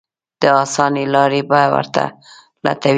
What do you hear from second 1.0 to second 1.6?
لارې